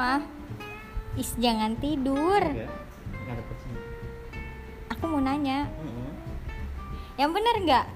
semua. 0.00 0.24
Is 1.20 1.30
jangan 1.36 1.76
tidur. 1.76 2.40
Sih. 2.40 3.76
Aku 4.96 5.04
mau 5.12 5.20
nanya, 5.20 5.68
yang 7.20 7.36
bener 7.36 7.54
nggak? 7.60 7.86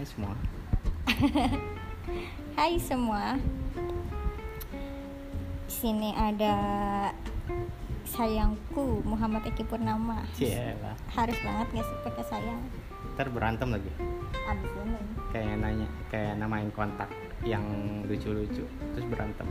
Hai 0.00 0.06
semua. 0.08 0.32
Hai 2.56 2.72
semua. 2.80 3.36
Di 5.68 5.74
sini 5.76 6.16
ada 6.16 6.56
sayangku 8.08 9.04
Muhammad 9.04 9.44
Eki 9.44 9.68
Purnama. 9.68 10.24
Harus 11.12 11.36
banget 11.44 11.66
nggak 11.68 11.84
sih 11.84 11.96
pakai 12.00 12.24
sayang? 12.32 12.64
Ntar 13.16 13.32
berantem 13.32 13.72
lagi. 13.72 13.88
Abis 14.44 14.72
ini. 14.76 15.00
Kayak 15.32 15.56
nanya, 15.64 15.88
kayak 16.12 16.36
namain 16.36 16.68
kontak 16.68 17.08
yang 17.48 17.64
lucu-lucu, 18.04 18.68
terus 18.92 19.06
berantem. 19.08 19.48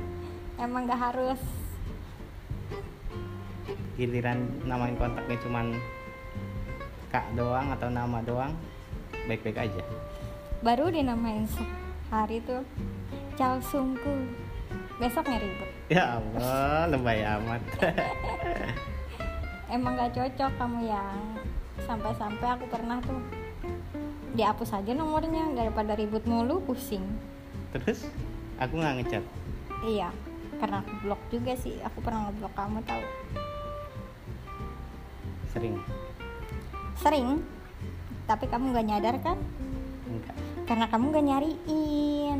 Emang 0.62 0.86
nggak 0.86 1.02
harus. 1.02 1.42
Giliran 3.98 4.46
namain 4.70 4.94
kontaknya 4.94 5.42
cuman 5.42 5.74
kak 7.10 7.26
doang 7.34 7.74
atau 7.74 7.90
nama 7.90 8.22
doang, 8.22 8.54
baik-baik 9.26 9.58
aja. 9.58 9.82
Baru 10.62 10.94
dinamain 10.94 11.50
sehari 11.50 12.46
tuh 12.46 12.62
Cal 13.34 13.58
Sungku. 13.66 14.30
Besoknya 15.02 15.42
ribut. 15.42 15.70
Ya 15.90 16.22
Allah, 16.22 16.94
lebay 16.94 17.26
amat. 17.26 17.62
Emang 19.74 19.98
gak 19.98 20.14
cocok 20.14 20.52
kamu 20.56 20.80
yang 20.86 21.18
sampai-sampai 21.84 22.48
aku 22.54 22.70
pernah 22.70 23.02
tuh 23.02 23.45
dihapus 24.36 24.76
aja 24.76 24.92
nomornya 24.92 25.48
daripada 25.56 25.96
ribut 25.96 26.28
mulu 26.28 26.60
pusing. 26.68 27.04
terus 27.76 28.08
aku 28.56 28.80
nggak 28.80 29.04
ngechat. 29.04 29.24
Iya, 29.84 30.08
karena 30.60 30.80
aku 30.80 30.92
blok 31.04 31.22
juga 31.28 31.54
sih. 31.60 31.76
Aku 31.84 32.00
pernah 32.00 32.32
ngeblok 32.32 32.54
kamu 32.56 32.80
tahu. 32.88 33.04
Sering. 35.52 35.76
Sering. 37.00 37.44
Tapi 38.26 38.46
kamu 38.50 38.74
gak 38.74 38.88
nyadar 38.88 39.16
kan? 39.22 39.38
Enggak. 40.10 40.36
Karena 40.66 40.86
kamu 40.90 41.06
gak 41.14 41.28
nyariin. 41.28 42.40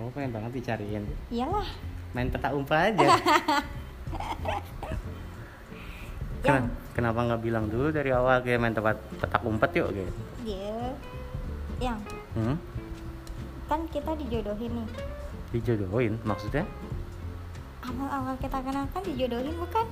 Oh, 0.00 0.10
pengen 0.10 0.34
banget 0.34 0.50
dicariin. 0.58 1.04
Iyalah. 1.30 1.68
Main 2.12 2.28
peta 2.28 2.50
umpah 2.50 2.90
aja. 2.90 3.08
Ken- 6.44 6.74
Kenapa 6.92 7.24
nggak 7.24 7.40
bilang 7.40 7.72
dulu 7.72 7.88
dari 7.88 8.12
awal 8.12 8.44
kayak 8.44 8.60
main 8.60 8.76
tempat 8.76 9.00
petak 9.16 9.42
umpet 9.48 9.70
yuk 9.80 9.88
gitu. 9.96 10.12
Dia 10.44 10.76
yang 11.80 11.98
Hmm? 12.32 12.56
kan 13.68 13.80
kita 13.88 14.12
dijodohin 14.20 14.72
nih. 14.72 14.88
Dijodohin 15.56 16.14
maksudnya? 16.24 16.64
Awal-awal 17.80 18.36
kita 18.36 18.60
kenal 18.60 18.84
kan 18.92 19.02
dijodohin 19.04 19.56
bukan? 19.56 19.86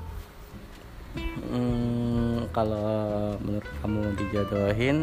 Hmm, 1.50 2.46
kalau 2.52 3.34
menurut 3.40 3.72
kamu 3.80 4.00
dijodohin 4.20 4.96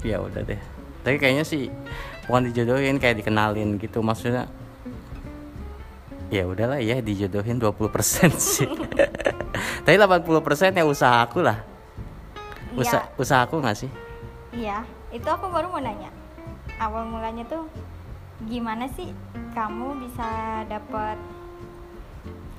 ya 0.00 0.18
udah 0.20 0.42
deh. 0.42 0.60
Tapi 1.04 1.16
kayaknya 1.20 1.44
sih 1.44 1.68
bukan 2.26 2.50
dijodohin 2.50 2.96
kayak 2.96 3.20
dikenalin 3.20 3.76
gitu 3.76 4.00
maksudnya. 4.00 4.48
Ya 6.26 6.42
udahlah 6.42 6.82
ya 6.82 6.98
dijodohin 6.98 7.62
20% 7.62 8.34
sih. 8.54 8.66
Tapi 9.86 9.94
80% 9.94 10.74
ya 10.74 10.84
usaha 10.84 11.22
aku 11.22 11.42
lah. 11.42 11.62
Usaha, 12.74 13.08
usaha 13.16 13.46
aku 13.46 13.62
nggak 13.62 13.78
sih? 13.78 13.90
Iya, 14.52 14.84
itu 15.14 15.28
aku 15.30 15.48
baru 15.48 15.70
mau 15.70 15.80
nanya. 15.80 16.10
Awal 16.76 17.08
mulanya 17.08 17.46
tuh 17.46 17.64
gimana 18.44 18.84
sih 18.92 19.14
kamu 19.56 20.02
bisa 20.04 20.28
dapat 20.68 21.16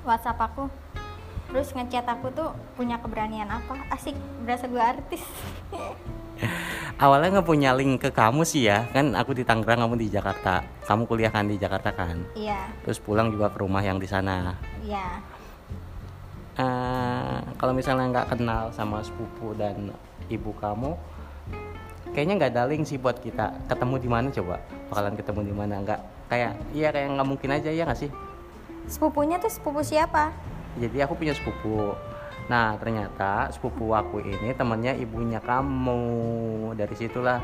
WhatsApp 0.08 0.41
aku? 0.41 0.72
Terus 1.52 1.72
ngechat 1.75 2.08
aku 2.08 2.31
tuh 2.34 2.50
punya 2.75 2.97
keberanian 3.03 3.52
apa? 3.52 3.78
Asik, 3.94 4.16
berasa 4.44 4.66
gue 4.68 4.81
artis. 4.81 5.24
Awalnya 7.03 7.40
nggak 7.40 7.48
punya 7.48 7.72
link 7.78 8.02
ke 8.02 8.09
kamu 8.09 8.42
sih 8.42 8.66
ya, 8.66 8.90
kan 8.90 9.14
aku 9.14 9.38
di 9.38 9.46
Tangerang, 9.46 9.86
kamu 9.86 9.96
di 10.02 10.08
Jakarta. 10.09 10.66
Kamu 10.86 11.06
kuliah 11.06 11.30
kan 11.30 11.46
di 11.46 11.58
Jakarta 11.62 11.94
kan? 11.94 12.25
Iya, 12.34 12.58
Terus 12.81 12.98
pulang 12.98 13.30
juga 13.30 13.53
ke 13.53 13.62
rumah 13.62 13.86
yang 13.86 14.02
di 14.02 14.09
sana. 14.09 14.58
iya. 14.81 15.22
Eh, 16.58 17.38
kalau 17.62 17.70
misalnya 17.70 18.09
nggak 18.09 18.34
kenal 18.34 18.74
sama 18.74 19.06
sepupu 19.06 19.53
dan 19.53 19.94
ibu 20.26 20.50
kamu, 20.58 20.97
kayaknya 22.18 22.34
nggak 22.34 22.52
ada 22.58 22.66
link 22.66 22.90
sih 22.90 22.97
buat 22.97 23.22
kita 23.22 23.70
ketemu 23.70 23.96
di 24.02 24.09
mana 24.09 24.28
coba? 24.34 24.58
Bakalan 24.90 25.14
ketemu 25.14 25.42
di 25.46 25.53
mana? 25.53 25.74
Nggak 25.86 26.00
kayak 26.34 26.58
iya 26.74 26.90
kayak 26.90 27.14
nggak 27.14 27.30
mungkin 27.30 27.50
aja 27.53 27.70
ya 27.70 27.86
nggak 27.86 28.02
sih? 28.02 28.09
Sepupunya 28.90 29.38
tuh 29.38 29.53
sepupu 29.53 29.86
siapa? 29.86 30.34
Jadi 30.81 30.97
aku 31.06 31.14
punya 31.14 31.38
sepupu. 31.38 31.94
Nah 32.47 32.80
ternyata 32.80 33.52
sepupu 33.52 33.91
aku 33.91 34.24
ini 34.24 34.56
temannya 34.56 34.96
ibunya 34.97 35.44
kamu. 35.44 36.00
Dari 36.74 36.96
situlah 36.96 37.44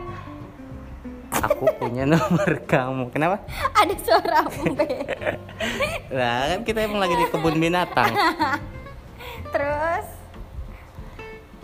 aku 1.34 1.68
punya 1.76 2.08
nomor 2.14 2.64
kamu. 2.64 3.12
Kenapa? 3.12 3.44
Ada 3.76 3.96
suara 4.00 4.40
umbe. 4.48 4.88
Nah 6.08 6.36
kan 6.56 6.60
kita 6.64 6.80
emang 6.88 7.04
lagi 7.04 7.16
di 7.16 7.26
kebun 7.28 7.60
binatang. 7.60 8.12
Terus 9.54 10.06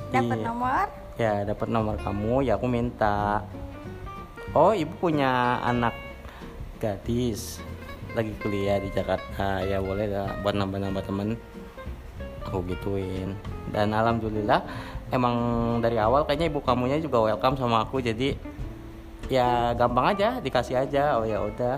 dapat 0.09 0.37
Iya. 0.37 0.45
nomor? 0.45 0.85
Ya 1.19 1.33
dapat 1.43 1.67
nomor 1.67 1.95
kamu, 1.99 2.43
ya 2.43 2.55
aku 2.55 2.67
minta. 2.67 3.43
Oh 4.51 4.73
ibu 4.73 4.91
punya 4.97 5.61
anak 5.61 5.93
gadis 6.79 7.59
lagi 8.17 8.33
kuliah 8.41 8.81
di 8.81 8.89
Jakarta 8.89 9.61
ya 9.61 9.77
boleh 9.77 10.09
lah 10.09 10.41
buat 10.41 10.57
nambah-nambah 10.57 11.03
temen 11.05 11.37
aku 12.49 12.65
gituin. 12.65 13.37
Dan 13.69 13.93
alhamdulillah 13.93 14.65
emang 15.13 15.35
dari 15.79 16.01
awal 16.01 16.25
kayaknya 16.25 16.49
ibu 16.49 16.59
kamunya 16.65 16.97
juga 16.97 17.21
welcome 17.21 17.55
sama 17.55 17.85
aku. 17.85 18.01
Jadi 18.01 18.33
ya 19.29 19.77
gampang 19.77 20.17
aja 20.17 20.41
dikasih 20.41 20.81
aja. 20.81 21.21
Oh 21.21 21.25
ya 21.29 21.45
udah. 21.45 21.77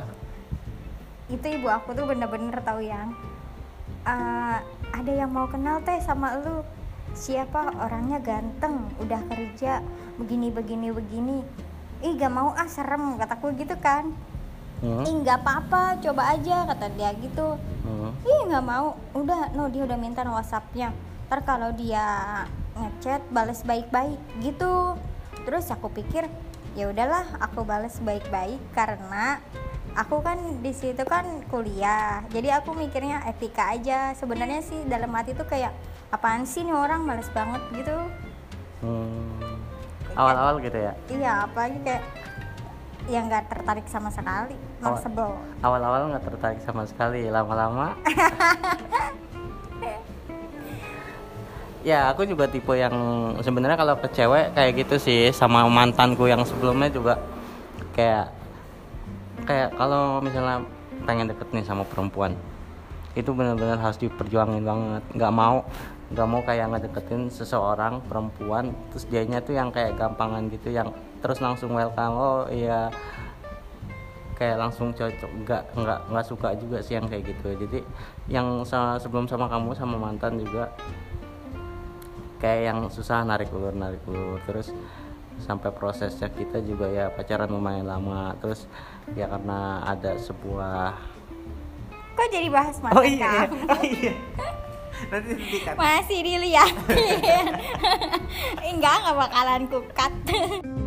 Itu 1.27 1.45
ibu 1.45 1.67
aku 1.67 1.91
tuh 1.91 2.07
bener-bener 2.07 2.55
tahu 2.63 2.79
yang 2.79 3.11
"Eh, 4.07 4.57
ada 4.91 5.11
yang 5.11 5.29
mau 5.29 5.45
kenal 5.51 5.83
teh 5.83 5.99
sama 5.99 6.39
lu. 6.39 6.63
Siapa? 7.11 7.75
Orangnya 7.75 8.23
ganteng 8.23 8.87
udah 9.03 9.19
kerja 9.27 9.83
begini 10.15 10.47
begini 10.47 10.87
begini. 10.95 11.37
Ih 12.01 12.17
gak 12.17 12.33
mau 12.33 12.55
ah 12.55 12.65
serem 12.65 13.19
kataku 13.19 13.53
gitu 13.59 13.75
kan. 13.77 14.09
Hmm, 14.81 15.05
ih 15.05 15.13
nggak 15.21 15.45
apa-apa 15.45 16.01
coba 16.01 16.33
aja 16.33 16.65
kata 16.65 16.89
dia 16.97 17.13
gitu. 17.21 17.53
Hmm. 17.85 18.09
Nggak 18.51 18.67
mau. 18.67 18.99
Udah 19.15 19.55
no 19.55 19.71
dia 19.71 19.87
udah 19.87 19.95
minta 19.95 20.27
no 20.27 20.35
whatsappnya. 20.35 20.91
Ntar 21.31 21.47
kalau 21.47 21.71
dia 21.71 22.03
ngechat 22.75 23.23
balas 23.31 23.63
baik-baik 23.63 24.19
gitu. 24.43 24.99
Terus 25.47 25.71
aku 25.71 25.87
pikir 25.87 26.27
ya 26.75 26.91
udahlah 26.91 27.23
aku 27.39 27.63
balas 27.63 27.99
baik-baik 28.03 28.59
karena 28.75 29.39
aku 29.95 30.19
kan 30.19 30.59
di 30.59 30.75
situ 30.75 31.07
kan 31.07 31.23
kuliah. 31.47 32.27
Jadi 32.27 32.51
aku 32.51 32.75
mikirnya 32.75 33.23
etika 33.23 33.71
aja. 33.71 34.11
Sebenarnya 34.19 34.59
sih 34.59 34.83
dalam 34.83 35.15
hati 35.15 35.31
tuh 35.31 35.47
kayak 35.47 35.71
apaan 36.11 36.43
sih 36.43 36.67
nih 36.67 36.75
orang? 36.75 37.07
Males 37.07 37.31
banget 37.31 37.63
gitu. 37.71 37.97
Hmm. 38.81 39.39
awal-awal 40.11 40.59
gitu 40.59 40.75
ya? 40.75 40.91
Iya 41.07 41.47
apalagi 41.47 41.79
kayak 41.87 42.03
yang 43.09 43.25
nggak 43.25 43.49
tertarik 43.49 43.85
sama 43.89 44.13
sekali 44.13 44.57
malah 44.77 45.01
sebel 45.01 45.29
awal-awal 45.65 46.13
nggak 46.13 46.25
tertarik 46.25 46.59
sama 46.61 46.83
sekali 46.85 47.29
lama-lama. 47.31 47.97
Ya 51.81 52.13
aku 52.13 52.29
juga 52.29 52.45
tipe 52.45 52.77
yang 52.77 52.93
sebenarnya 53.41 53.73
kalau 53.73 53.97
ke 53.97 54.05
cewek 54.13 54.53
kayak 54.53 54.85
gitu 54.85 55.01
sih 55.01 55.33
sama 55.33 55.65
mantanku 55.65 56.29
yang 56.29 56.45
sebelumnya 56.45 56.93
juga 56.93 57.17
kayak 57.97 58.29
kayak 59.49 59.73
kalau 59.73 60.21
misalnya 60.21 60.61
pengen 61.09 61.33
deket 61.33 61.49
nih 61.49 61.65
sama 61.65 61.81
perempuan 61.89 62.37
itu 63.17 63.33
benar-benar 63.33 63.81
harus 63.81 63.97
diperjuangin 63.97 64.61
banget. 64.61 65.03
Nggak 65.17 65.33
mau 65.33 65.65
nggak 66.11 66.27
mau 66.27 66.43
kayak 66.43 66.67
ngedeketin 66.75 67.31
seseorang 67.31 68.03
perempuan 68.03 68.75
terus 68.91 69.07
dianya 69.07 69.39
tuh 69.39 69.55
yang 69.55 69.71
kayak 69.71 69.95
gampangan 69.95 70.51
gitu 70.51 70.71
yang 70.71 70.91
terus 71.23 71.39
langsung 71.39 71.71
welcome 71.71 72.15
oh 72.19 72.43
iya 72.51 72.91
kayak 74.41 74.57
langsung 74.57 74.89
cocok 74.89 75.31
nggak 75.45 75.63
nggak 75.77 75.99
nggak 76.09 76.25
suka 76.25 76.57
juga 76.57 76.81
sih 76.81 76.97
yang 76.97 77.05
kayak 77.05 77.29
gitu. 77.29 77.53
Jadi 77.61 77.79
yang 78.25 78.65
sa- 78.65 78.97
sebelum 78.97 79.29
sama 79.29 79.45
kamu 79.45 79.77
sama 79.77 80.01
mantan 80.01 80.41
juga 80.41 80.73
kayak 82.41 82.61
yang 82.73 82.79
susah 82.89 83.21
narik 83.21 83.53
ulur 83.53 83.69
narik 83.77 84.01
ulur. 84.09 84.41
Terus 84.49 84.73
sampai 85.37 85.69
prosesnya 85.69 86.25
kita 86.33 86.57
juga 86.65 86.89
ya 86.89 87.13
pacaran 87.13 87.53
lumayan 87.53 87.85
lama. 87.85 88.33
Terus 88.41 88.65
ya 89.13 89.29
karena 89.29 89.85
ada 89.85 90.17
sebuah 90.17 90.97
kok 92.11 92.27
jadi 92.33 92.49
bahas 92.49 92.75
mantan 92.81 93.13
kamu? 93.21 93.57
oh 93.71 93.83
iya 93.85 94.13
nanti 95.11 95.35
masih 95.75 96.19
diliatin. 96.23 97.51
Enggak 98.71 98.95
nggak 99.03 99.15
bakalan 99.19 99.61
ku 99.67 99.83
cut 99.91 100.13